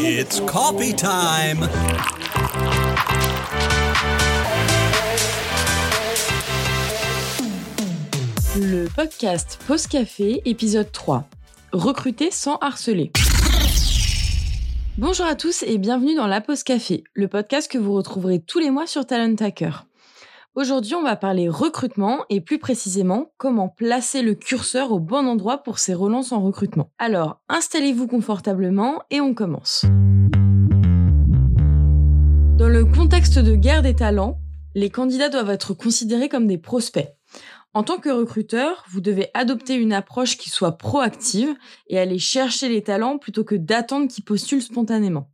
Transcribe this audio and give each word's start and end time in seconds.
It's 0.00 0.40
coffee 0.42 0.94
time. 0.94 1.68
Le 8.54 8.86
podcast 8.94 9.58
Pause 9.66 9.88
Café, 9.88 10.40
épisode 10.44 10.92
3. 10.92 11.24
Recruter 11.72 12.30
sans 12.30 12.58
harceler. 12.58 13.10
Bonjour 14.98 15.26
à 15.26 15.34
tous 15.34 15.64
et 15.64 15.78
bienvenue 15.78 16.14
dans 16.14 16.28
La 16.28 16.40
Pause 16.40 16.62
Café, 16.62 17.02
le 17.14 17.26
podcast 17.26 17.68
que 17.68 17.78
vous 17.78 17.92
retrouverez 17.92 18.38
tous 18.38 18.60
les 18.60 18.70
mois 18.70 18.86
sur 18.86 19.04
Talent 19.04 19.34
Hacker. 19.40 19.87
Aujourd'hui, 20.58 20.96
on 20.96 21.04
va 21.04 21.14
parler 21.14 21.48
recrutement 21.48 22.24
et 22.30 22.40
plus 22.40 22.58
précisément 22.58 23.30
comment 23.36 23.68
placer 23.68 24.22
le 24.22 24.34
curseur 24.34 24.90
au 24.90 24.98
bon 24.98 25.28
endroit 25.28 25.58
pour 25.58 25.78
ces 25.78 25.94
relances 25.94 26.32
en 26.32 26.40
recrutement. 26.42 26.90
Alors, 26.98 27.40
installez-vous 27.48 28.08
confortablement 28.08 29.04
et 29.10 29.20
on 29.20 29.34
commence. 29.34 29.84
Dans 32.56 32.68
le 32.68 32.84
contexte 32.84 33.38
de 33.38 33.54
guerre 33.54 33.82
des 33.82 33.94
talents, 33.94 34.40
les 34.74 34.90
candidats 34.90 35.28
doivent 35.28 35.50
être 35.50 35.74
considérés 35.74 36.28
comme 36.28 36.48
des 36.48 36.58
prospects. 36.58 37.06
En 37.72 37.84
tant 37.84 37.98
que 37.98 38.08
recruteur, 38.08 38.84
vous 38.90 39.00
devez 39.00 39.28
adopter 39.34 39.76
une 39.76 39.92
approche 39.92 40.36
qui 40.38 40.50
soit 40.50 40.76
proactive 40.76 41.54
et 41.86 42.00
aller 42.00 42.18
chercher 42.18 42.68
les 42.68 42.82
talents 42.82 43.18
plutôt 43.18 43.44
que 43.44 43.54
d'attendre 43.54 44.08
qu'ils 44.08 44.24
postulent 44.24 44.60
spontanément. 44.60 45.30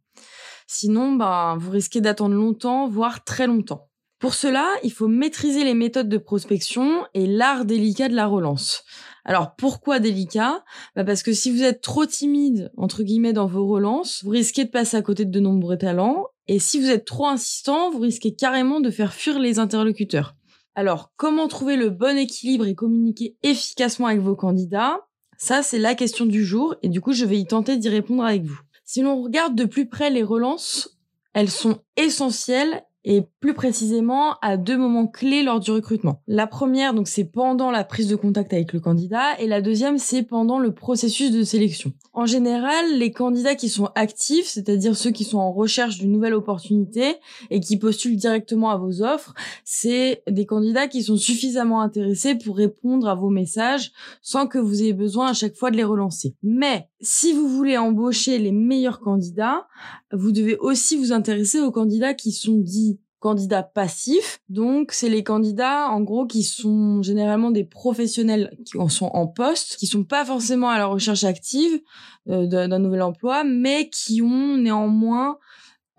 Sinon, 0.66 1.12
ben, 1.12 1.56
vous 1.58 1.70
risquez 1.70 2.02
d'attendre 2.02 2.34
longtemps, 2.34 2.88
voire 2.88 3.24
très 3.24 3.46
longtemps. 3.46 3.88
Pour 4.18 4.34
cela, 4.34 4.68
il 4.82 4.92
faut 4.92 5.08
maîtriser 5.08 5.64
les 5.64 5.74
méthodes 5.74 6.08
de 6.08 6.18
prospection 6.18 7.04
et 7.14 7.26
l'art 7.26 7.64
délicat 7.64 8.08
de 8.08 8.14
la 8.14 8.26
relance. 8.26 8.84
Alors 9.24 9.54
pourquoi 9.56 9.98
délicat? 9.98 10.64
Bah 10.96 11.04
Parce 11.04 11.22
que 11.22 11.32
si 11.32 11.50
vous 11.50 11.62
êtes 11.62 11.80
trop 11.80 12.06
timide, 12.06 12.70
entre 12.76 13.02
guillemets, 13.02 13.32
dans 13.32 13.46
vos 13.46 13.66
relances, 13.66 14.22
vous 14.22 14.30
risquez 14.30 14.64
de 14.64 14.70
passer 14.70 14.96
à 14.96 15.02
côté 15.02 15.24
de 15.24 15.40
nombreux 15.40 15.78
talents. 15.78 16.26
Et 16.46 16.58
si 16.58 16.78
vous 16.78 16.90
êtes 16.90 17.06
trop 17.06 17.26
insistant, 17.26 17.90
vous 17.90 18.00
risquez 18.00 18.34
carrément 18.34 18.80
de 18.80 18.90
faire 18.90 19.14
fuir 19.14 19.38
les 19.38 19.58
interlocuteurs. 19.58 20.36
Alors, 20.74 21.12
comment 21.16 21.48
trouver 21.48 21.76
le 21.76 21.90
bon 21.90 22.18
équilibre 22.18 22.66
et 22.66 22.74
communiquer 22.74 23.36
efficacement 23.42 24.08
avec 24.08 24.20
vos 24.20 24.36
candidats? 24.36 25.00
Ça, 25.38 25.62
c'est 25.62 25.78
la 25.78 25.94
question 25.94 26.26
du 26.26 26.44
jour 26.44 26.74
et 26.82 26.88
du 26.88 27.00
coup, 27.00 27.12
je 27.12 27.24
vais 27.24 27.38
y 27.38 27.46
tenter 27.46 27.76
d'y 27.76 27.88
répondre 27.88 28.24
avec 28.24 28.42
vous. 28.42 28.58
Si 28.84 29.00
l'on 29.00 29.22
regarde 29.22 29.54
de 29.54 29.64
plus 29.64 29.88
près 29.88 30.10
les 30.10 30.22
relances, 30.22 30.98
elles 31.32 31.50
sont 31.50 31.80
essentielles 31.96 32.84
et 33.04 33.22
plus 33.40 33.54
précisément 33.54 34.34
à 34.40 34.56
deux 34.56 34.76
moments 34.76 35.06
clés 35.06 35.42
lors 35.42 35.60
du 35.60 35.70
recrutement. 35.70 36.22
La 36.26 36.46
première, 36.46 36.94
donc, 36.94 37.08
c'est 37.08 37.24
pendant 37.24 37.70
la 37.70 37.84
prise 37.84 38.08
de 38.08 38.16
contact 38.16 38.52
avec 38.52 38.72
le 38.72 38.80
candidat 38.80 39.38
et 39.38 39.46
la 39.46 39.60
deuxième, 39.60 39.98
c'est 39.98 40.22
pendant 40.22 40.58
le 40.58 40.72
processus 40.72 41.30
de 41.30 41.42
sélection. 41.42 41.92
En 42.12 42.26
général, 42.26 42.96
les 42.96 43.12
candidats 43.12 43.56
qui 43.56 43.68
sont 43.68 43.90
actifs, 43.94 44.46
c'est-à-dire 44.46 44.96
ceux 44.96 45.10
qui 45.10 45.24
sont 45.24 45.38
en 45.38 45.52
recherche 45.52 45.98
d'une 45.98 46.12
nouvelle 46.12 46.34
opportunité 46.34 47.16
et 47.50 47.60
qui 47.60 47.76
postulent 47.76 48.16
directement 48.16 48.70
à 48.70 48.76
vos 48.76 49.02
offres, 49.02 49.34
c'est 49.64 50.22
des 50.30 50.46
candidats 50.46 50.88
qui 50.88 51.02
sont 51.02 51.16
suffisamment 51.16 51.80
intéressés 51.80 52.36
pour 52.36 52.56
répondre 52.56 53.08
à 53.08 53.14
vos 53.14 53.30
messages 53.30 53.92
sans 54.22 54.46
que 54.46 54.58
vous 54.58 54.82
ayez 54.82 54.92
besoin 54.92 55.28
à 55.28 55.32
chaque 55.34 55.56
fois 55.56 55.70
de 55.70 55.76
les 55.76 55.84
relancer. 55.84 56.36
Mais 56.42 56.88
si 57.00 57.32
vous 57.32 57.48
voulez 57.48 57.76
embaucher 57.76 58.38
les 58.38 58.52
meilleurs 58.52 59.00
candidats, 59.00 59.66
vous 60.12 60.32
devez 60.32 60.56
aussi 60.56 60.96
vous 60.96 61.12
intéresser 61.12 61.60
aux 61.60 61.72
candidats 61.72 62.14
qui 62.14 62.32
sont 62.32 62.56
dits 62.56 62.93
candidats 63.24 63.62
passifs. 63.62 64.40
Donc, 64.50 64.92
c'est 64.92 65.08
les 65.08 65.24
candidats, 65.24 65.88
en 65.88 66.02
gros, 66.02 66.26
qui 66.26 66.42
sont 66.42 67.02
généralement 67.02 67.50
des 67.50 67.64
professionnels 67.64 68.54
qui 68.66 68.76
sont 68.90 69.10
en 69.14 69.26
poste, 69.26 69.76
qui 69.76 69.86
sont 69.86 70.04
pas 70.04 70.26
forcément 70.26 70.68
à 70.68 70.76
la 70.76 70.84
recherche 70.84 71.24
active 71.24 71.80
euh, 72.28 72.46
d'un 72.46 72.78
nouvel 72.78 73.00
emploi, 73.00 73.42
mais 73.42 73.88
qui 73.88 74.20
ont 74.20 74.58
néanmoins 74.58 75.38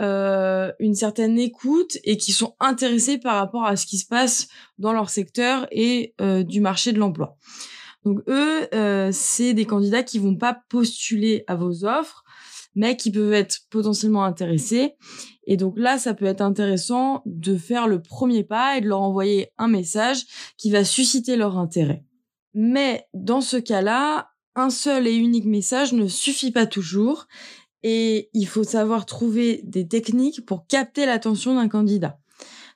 euh, 0.03 0.71
une 0.77 0.93
certaine 0.93 1.39
écoute 1.39 1.97
et 2.03 2.17
qui 2.17 2.31
sont 2.31 2.53
intéressés 2.59 3.17
par 3.17 3.37
rapport 3.37 3.65
à 3.65 3.75
ce 3.75 3.87
qui 3.87 3.97
se 3.97 4.05
passe 4.05 4.47
dans 4.77 4.93
leur 4.93 5.09
secteur 5.09 5.65
et 5.71 6.13
euh, 6.21 6.43
du 6.43 6.61
marché 6.61 6.93
de 6.93 6.99
l'emploi. 6.99 7.37
Donc 8.03 8.19
eux, 8.27 8.67
c'est 9.11 9.55
des 9.55 9.65
candidats 9.65 10.03
qui 10.03 10.19
vont 10.19 10.35
pas 10.35 10.55
postuler 10.69 11.43
à 11.47 11.55
vos 11.55 11.85
offres, 11.85 12.23
mais 12.75 12.97
qui 12.97 13.11
peuvent 13.11 13.33
être 13.33 13.61
potentiellement 13.69 14.23
intéressés. 14.23 14.95
Et 15.47 15.57
donc 15.57 15.75
là, 15.77 15.97
ça 15.97 16.13
peut 16.13 16.25
être 16.25 16.41
intéressant 16.41 17.21
de 17.25 17.57
faire 17.57 17.87
le 17.87 18.01
premier 18.01 18.43
pas 18.43 18.77
et 18.77 18.81
de 18.81 18.87
leur 18.87 19.01
envoyer 19.01 19.51
un 19.57 19.67
message 19.67 20.25
qui 20.57 20.71
va 20.71 20.83
susciter 20.83 21.35
leur 21.35 21.57
intérêt. 21.57 22.03
Mais 22.53 23.07
dans 23.13 23.41
ce 23.41 23.57
cas-là, 23.57 24.29
un 24.55 24.69
seul 24.69 25.07
et 25.07 25.15
unique 25.15 25.45
message 25.45 25.93
ne 25.93 26.07
suffit 26.07 26.51
pas 26.51 26.65
toujours 26.65 27.27
et 27.83 28.29
il 28.33 28.47
faut 28.47 28.63
savoir 28.63 29.05
trouver 29.05 29.61
des 29.63 29.87
techniques 29.87 30.45
pour 30.45 30.65
capter 30.65 31.05
l'attention 31.05 31.55
d'un 31.55 31.67
candidat. 31.67 32.17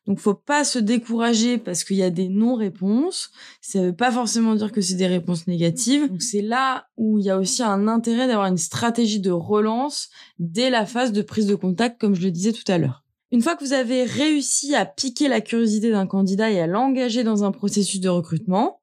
Donc, 0.10 0.18
faut 0.18 0.34
pas 0.34 0.64
se 0.64 0.80
décourager 0.80 1.60
parce 1.60 1.84
qu'il 1.84 1.98
y 1.98 2.02
a 2.02 2.10
des 2.10 2.30
non-réponses. 2.30 3.30
Ça 3.62 3.80
veut 3.84 3.96
pas 3.96 4.12
forcément 4.12 4.56
dire 4.56 4.72
que 4.72 4.82
c'est 4.82 4.96
des 4.96 5.06
réponses 5.06 5.46
négatives. 5.46 6.10
C'est 6.18 6.42
là 6.42 6.88
où 6.98 7.20
il 7.20 7.26
y 7.26 7.30
a 7.30 7.38
aussi 7.38 7.62
un 7.62 7.88
intérêt 7.88 8.26
d'avoir 8.26 8.48
une 8.48 8.58
stratégie 8.58 9.20
de 9.20 9.30
relance 9.30 10.10
dès 10.40 10.72
la 10.72 10.88
phase 10.88 11.12
de 11.12 11.22
prise 11.22 11.46
de 11.46 11.54
contact, 11.54 12.02
comme 12.02 12.16
je 12.16 12.24
le 12.24 12.32
disais 12.32 12.54
tout 12.54 12.64
à 12.72 12.80
l'heure. 12.80 13.04
Une 13.32 13.44
fois 13.44 13.56
que 13.56 13.64
vous 13.64 13.74
avez 13.74 14.04
réussi 14.04 14.74
à 14.74 14.88
piquer 14.88 15.28
la 15.28 15.42
curiosité 15.42 15.92
d'un 15.92 16.08
candidat 16.08 16.50
et 16.50 16.60
à 16.60 16.66
l'engager 16.66 17.24
dans 17.24 17.44
un 17.44 17.52
processus 17.52 18.00
de 18.00 18.10
recrutement, 18.10 18.82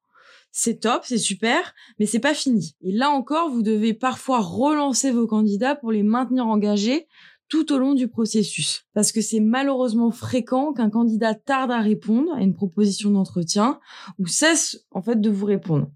c'est 0.52 0.78
top, 0.78 1.02
c'est 1.04 1.18
super, 1.18 1.74
mais 1.98 2.06
c'est 2.06 2.20
pas 2.20 2.34
fini. 2.34 2.76
Et 2.82 2.92
là 2.92 3.10
encore, 3.10 3.50
vous 3.50 3.62
devez 3.62 3.94
parfois 3.94 4.40
relancer 4.40 5.10
vos 5.10 5.26
candidats 5.26 5.74
pour 5.74 5.90
les 5.90 6.04
maintenir 6.04 6.46
engagés 6.46 7.08
tout 7.48 7.72
au 7.72 7.78
long 7.78 7.94
du 7.94 8.08
processus. 8.08 8.84
Parce 8.94 9.12
que 9.12 9.20
c'est 9.20 9.40
malheureusement 9.40 10.10
fréquent 10.10 10.72
qu'un 10.72 10.90
candidat 10.90 11.34
tarde 11.34 11.70
à 11.70 11.80
répondre 11.80 12.32
à 12.34 12.40
une 12.40 12.54
proposition 12.54 13.10
d'entretien 13.10 13.80
ou 14.18 14.26
cesse 14.26 14.84
en 14.90 15.02
fait 15.02 15.20
de 15.20 15.30
vous 15.30 15.46
répondre. 15.46 15.90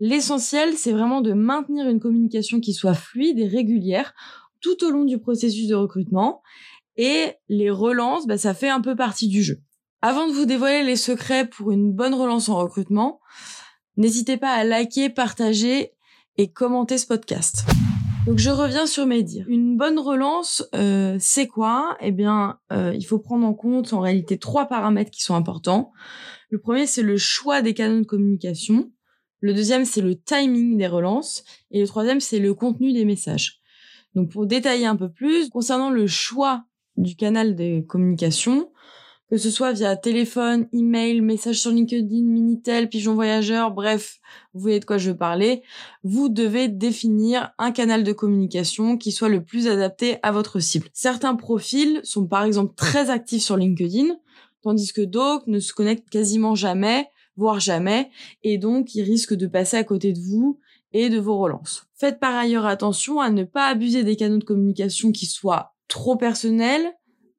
L'essentiel, 0.00 0.76
c'est 0.76 0.92
vraiment 0.92 1.20
de 1.20 1.32
maintenir 1.32 1.88
une 1.88 2.00
communication 2.00 2.60
qui 2.60 2.72
soit 2.72 2.94
fluide 2.94 3.38
et 3.38 3.48
régulière 3.48 4.14
tout 4.60 4.84
au 4.84 4.90
long 4.90 5.04
du 5.04 5.18
processus 5.18 5.68
de 5.68 5.74
recrutement. 5.74 6.42
Et 6.96 7.32
les 7.48 7.70
relances, 7.70 8.26
bah, 8.26 8.38
ça 8.38 8.54
fait 8.54 8.68
un 8.68 8.80
peu 8.80 8.96
partie 8.96 9.28
du 9.28 9.42
jeu. 9.42 9.60
Avant 10.00 10.28
de 10.28 10.32
vous 10.32 10.46
dévoiler 10.46 10.84
les 10.84 10.96
secrets 10.96 11.48
pour 11.48 11.72
une 11.72 11.92
bonne 11.92 12.14
relance 12.14 12.48
en 12.48 12.56
recrutement, 12.56 13.20
n'hésitez 13.96 14.36
pas 14.36 14.52
à 14.52 14.64
liker, 14.64 15.10
partager 15.10 15.92
et 16.36 16.52
commenter 16.52 16.98
ce 16.98 17.06
podcast. 17.06 17.64
Donc 18.28 18.36
je 18.36 18.50
reviens 18.50 18.86
sur 18.86 19.06
mes 19.06 19.22
dires. 19.22 19.46
Une 19.48 19.78
bonne 19.78 19.98
relance, 19.98 20.62
euh, 20.74 21.16
c'est 21.18 21.46
quoi? 21.46 21.96
Eh 22.02 22.12
bien, 22.12 22.58
euh, 22.70 22.92
il 22.94 23.02
faut 23.04 23.18
prendre 23.18 23.46
en 23.46 23.54
compte 23.54 23.94
en 23.94 24.00
réalité 24.00 24.36
trois 24.36 24.66
paramètres 24.66 25.10
qui 25.10 25.22
sont 25.22 25.34
importants. 25.34 25.92
Le 26.50 26.58
premier, 26.58 26.86
c'est 26.86 27.02
le 27.02 27.16
choix 27.16 27.62
des 27.62 27.72
canaux 27.72 28.00
de 28.00 28.04
communication. 28.04 28.92
Le 29.40 29.54
deuxième, 29.54 29.86
c'est 29.86 30.02
le 30.02 30.14
timing 30.14 30.76
des 30.76 30.86
relances. 30.86 31.42
Et 31.70 31.80
le 31.80 31.86
troisième, 31.86 32.20
c'est 32.20 32.38
le 32.38 32.52
contenu 32.52 32.92
des 32.92 33.06
messages. 33.06 33.62
Donc 34.14 34.30
pour 34.30 34.44
détailler 34.44 34.84
un 34.84 34.96
peu 34.96 35.10
plus, 35.10 35.48
concernant 35.48 35.88
le 35.88 36.06
choix 36.06 36.64
du 36.98 37.16
canal 37.16 37.56
de 37.56 37.80
communication, 37.80 38.70
que 39.28 39.36
ce 39.36 39.50
soit 39.50 39.72
via 39.72 39.94
téléphone, 39.96 40.68
email, 40.72 41.20
message 41.20 41.60
sur 41.60 41.70
LinkedIn, 41.70 42.22
Minitel, 42.22 42.88
Pigeon 42.88 43.14
Voyageur, 43.14 43.72
bref, 43.72 44.20
vous 44.54 44.60
voyez 44.60 44.80
de 44.80 44.86
quoi 44.86 44.96
je 44.96 45.10
veux 45.10 45.16
parler, 45.16 45.62
vous 46.02 46.30
devez 46.30 46.68
définir 46.68 47.52
un 47.58 47.70
canal 47.70 48.04
de 48.04 48.12
communication 48.12 48.96
qui 48.96 49.12
soit 49.12 49.28
le 49.28 49.44
plus 49.44 49.68
adapté 49.68 50.16
à 50.22 50.32
votre 50.32 50.60
cible. 50.60 50.88
Certains 50.94 51.34
profils 51.34 52.00
sont 52.04 52.26
par 52.26 52.44
exemple 52.44 52.74
très 52.74 53.10
actifs 53.10 53.42
sur 53.42 53.58
LinkedIn, 53.58 54.16
tandis 54.62 54.92
que 54.94 55.02
d'autres 55.02 55.44
ne 55.46 55.60
se 55.60 55.74
connectent 55.74 56.08
quasiment 56.08 56.54
jamais, 56.54 57.08
voire 57.36 57.60
jamais, 57.60 58.10
et 58.42 58.56
donc 58.56 58.94
ils 58.94 59.02
risquent 59.02 59.36
de 59.36 59.46
passer 59.46 59.76
à 59.76 59.84
côté 59.84 60.14
de 60.14 60.20
vous 60.20 60.58
et 60.92 61.10
de 61.10 61.18
vos 61.18 61.36
relances. 61.36 61.84
Faites 61.94 62.18
par 62.18 62.34
ailleurs 62.34 62.64
attention 62.64 63.20
à 63.20 63.28
ne 63.28 63.44
pas 63.44 63.66
abuser 63.66 64.04
des 64.04 64.16
canaux 64.16 64.38
de 64.38 64.44
communication 64.44 65.12
qui 65.12 65.26
soient 65.26 65.74
trop 65.86 66.16
personnels, 66.16 66.94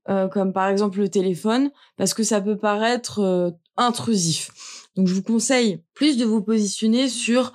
euh, 0.09 0.27
comme 0.27 0.53
par 0.53 0.67
exemple 0.67 0.99
le 0.99 1.09
téléphone, 1.09 1.71
parce 1.97 2.13
que 2.13 2.23
ça 2.23 2.41
peut 2.41 2.57
paraître 2.57 3.19
euh, 3.19 3.51
intrusif. 3.77 4.51
Donc 4.95 5.07
je 5.07 5.13
vous 5.13 5.23
conseille 5.23 5.83
plus 5.93 6.17
de 6.17 6.25
vous 6.25 6.41
positionner 6.41 7.09
sur 7.09 7.53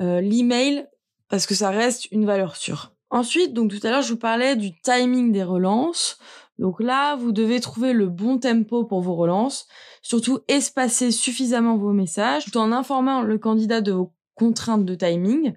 euh, 0.00 0.20
l'email, 0.20 0.86
parce 1.28 1.46
que 1.46 1.54
ça 1.54 1.70
reste 1.70 2.10
une 2.10 2.24
valeur 2.24 2.56
sûre. 2.56 2.94
Ensuite, 3.10 3.52
donc 3.52 3.70
tout 3.70 3.86
à 3.86 3.90
l'heure, 3.90 4.02
je 4.02 4.12
vous 4.12 4.18
parlais 4.18 4.56
du 4.56 4.80
timing 4.80 5.32
des 5.32 5.42
relances. 5.42 6.18
Donc 6.58 6.80
là, 6.80 7.16
vous 7.16 7.32
devez 7.32 7.60
trouver 7.60 7.92
le 7.92 8.08
bon 8.08 8.38
tempo 8.38 8.84
pour 8.84 9.00
vos 9.00 9.14
relances, 9.14 9.66
surtout 10.02 10.40
espacer 10.48 11.10
suffisamment 11.10 11.76
vos 11.76 11.92
messages, 11.92 12.44
tout 12.44 12.56
en 12.58 12.72
informant 12.72 13.22
le 13.22 13.38
candidat 13.38 13.80
de 13.80 13.92
vos 13.92 14.12
contraintes 14.40 14.86
de 14.86 14.94
timing. 14.94 15.52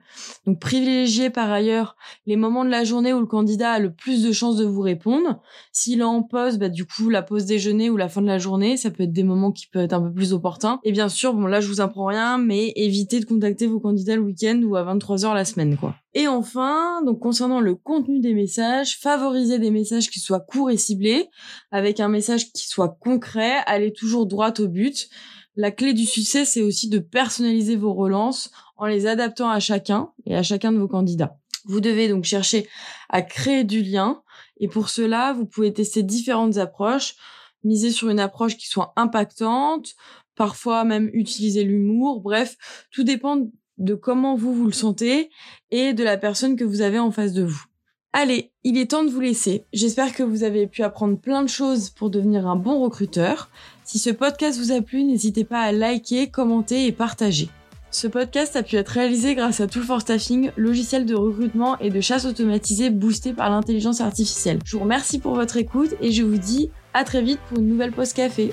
Donc 0.46 0.60
privilégiez 0.60 1.30
par 1.30 1.50
ailleurs 1.50 1.96
les 2.26 2.36
moments 2.36 2.66
de 2.66 2.70
la 2.70 2.84
journée 2.84 3.14
où 3.14 3.22
le 3.22 3.26
candidat 3.26 3.72
a 3.72 3.80
le 3.80 3.94
plus 3.94 4.22
de 4.24 4.34
chances 4.34 4.58
de 4.58 4.66
vous 4.66 4.82
répondre. 4.82 5.42
S'il 5.72 6.02
est 6.02 6.04
en 6.04 6.22
pause, 6.22 6.58
bah, 6.58 6.68
du 6.68 6.86
coup 6.86 7.08
la 7.10 7.22
pause 7.22 7.46
déjeuner 7.46 7.90
ou 7.90 7.96
la 7.96 8.10
fin 8.10 8.22
de 8.22 8.28
la 8.28 8.40
journée, 8.40 8.76
ça 8.76 8.92
peut 8.92 9.04
être 9.04 9.14
des 9.14 9.24
moments 9.24 9.54
qui 9.54 9.68
peuvent 9.68 9.86
être 9.86 9.94
un 9.94 10.02
peu 10.02 10.12
plus 10.12 10.34
opportuns. 10.34 10.82
Et 10.84 10.92
bien 10.92 11.08
sûr, 11.08 11.34
bon 11.34 11.46
là 11.46 11.62
je 11.62 11.70
vous 11.70 11.80
apprends 11.80 12.08
rien, 12.08 12.38
mais 12.38 12.74
évitez 12.76 13.22
de 13.22 13.26
contacter 13.26 13.68
vos 13.68 13.80
candidats 13.80 14.18
le 14.18 14.24
week-end 14.24 14.60
ou 14.66 14.76
à 14.76 14.84
23h 14.84 15.34
la 15.34 15.46
semaine 15.46 15.78
quoi. 15.78 15.96
Et 16.14 16.28
enfin, 16.28 17.02
donc 17.06 17.20
concernant 17.20 17.62
le 17.62 17.76
contenu 17.76 18.20
des 18.20 18.34
messages, 18.34 19.00
favorisez 19.00 19.60
des 19.60 19.72
messages 19.72 20.10
qui 20.10 20.20
soient 20.20 20.42
courts 20.42 20.72
et 20.72 20.78
ciblés, 20.78 21.30
avec 21.72 22.02
un 22.02 22.10
message 22.10 22.52
qui 22.52 22.68
soit 22.68 22.98
concret, 23.00 23.60
allez 23.66 23.94
toujours 23.94 24.26
droit 24.28 24.54
au 24.60 24.68
but. 24.68 25.08
La 25.56 25.70
clé 25.70 25.94
du 25.94 26.06
succès, 26.06 26.46
c'est 26.46 26.64
aussi 26.64 26.90
de 26.90 26.98
personnaliser 26.98 27.76
vos 27.76 27.94
relances 27.94 28.50
en 28.84 28.88
les 28.88 29.08
adaptant 29.08 29.50
à 29.50 29.62
chacun 29.62 30.10
et 30.26 30.36
à 30.36 30.44
chacun 30.44 30.74
de 30.74 30.78
vos 30.78 30.90
candidats. 30.90 31.38
Vous 31.66 31.80
devez 31.80 32.10
donc 32.10 32.26
chercher 32.26 32.68
à 33.08 33.22
créer 33.22 33.64
du 33.64 33.82
lien 33.82 34.22
et 34.58 34.68
pour 34.68 34.90
cela, 34.90 35.32
vous 35.32 35.46
pouvez 35.46 35.72
tester 35.72 36.04
différentes 36.04 36.58
approches, 36.58 37.16
miser 37.64 37.92
sur 37.92 38.10
une 38.10 38.20
approche 38.20 38.58
qui 38.58 38.68
soit 38.68 38.92
impactante, 38.98 39.96
parfois 40.36 40.84
même 40.84 41.10
utiliser 41.14 41.64
l'humour, 41.64 42.20
bref, 42.20 42.58
tout 42.92 43.06
dépend 43.06 43.48
de 43.78 43.96
comment 43.96 44.36
vous 44.36 44.54
vous 44.54 44.66
le 44.66 44.74
sentez 44.74 45.30
et 45.72 45.94
de 45.94 46.04
la 46.04 46.18
personne 46.18 46.58
que 46.58 46.66
vous 46.66 46.82
avez 46.82 47.00
en 47.00 47.12
face 47.12 47.32
de 47.32 47.44
vous. 47.44 47.64
Allez, 48.12 48.52
il 48.66 48.78
est 48.78 48.92
temps 48.92 49.06
de 49.06 49.10
vous 49.10 49.22
laisser. 49.22 49.66
J'espère 49.72 50.14
que 50.14 50.22
vous 50.22 50.44
avez 50.44 50.68
pu 50.68 50.84
apprendre 50.84 51.18
plein 51.18 51.42
de 51.42 51.48
choses 51.48 51.90
pour 51.90 52.10
devenir 52.10 52.48
un 52.48 52.58
bon 52.58 52.84
recruteur. 52.84 53.50
Si 53.86 53.98
ce 53.98 54.10
podcast 54.10 54.60
vous 54.60 54.74
a 54.74 54.82
plu, 54.82 55.04
n'hésitez 55.04 55.46
pas 55.46 55.62
à 55.62 55.72
liker, 55.72 56.30
commenter 56.30 56.86
et 56.86 56.92
partager. 56.92 57.50
Ce 57.94 58.08
podcast 58.08 58.56
a 58.56 58.64
pu 58.64 58.76
être 58.78 58.90
réalisé 58.90 59.36
grâce 59.36 59.62
à 59.62 59.68
Tool 59.68 59.84
for 59.84 60.02
Staffing, 60.02 60.50
logiciel 60.58 61.06
de 61.06 61.14
recrutement 61.14 61.78
et 61.78 61.92
de 61.92 62.02
chasse 62.02 62.26
automatisé 62.26 62.90
boosté 62.90 63.34
par 63.34 63.52
l'intelligence 63.52 64.02
artificielle. 64.02 64.58
Je 64.66 64.76
vous 64.76 64.82
remercie 64.82 65.20
pour 65.20 65.36
votre 65.36 65.58
écoute 65.58 65.94
et 66.02 66.12
je 66.12 66.24
vous 66.24 66.38
dis 66.38 66.72
à 66.96 67.04
très 67.04 67.22
vite 67.22 67.40
pour 67.48 67.60
une 67.60 67.68
nouvelle 67.68 67.92
pause 67.92 68.14
café. 68.14 68.52